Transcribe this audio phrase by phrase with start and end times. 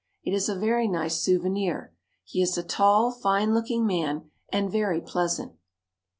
[0.23, 1.93] It is a very nice souvenir.
[2.23, 5.51] He is a tall, fine looking man and very pleasant.